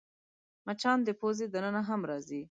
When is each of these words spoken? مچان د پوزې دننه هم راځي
مچان 0.67 0.97
د 1.03 1.09
پوزې 1.19 1.45
دننه 1.53 1.81
هم 1.89 2.01
راځي 2.09 2.39